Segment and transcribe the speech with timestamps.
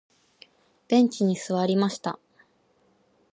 [0.87, 2.17] ベンチに座りました。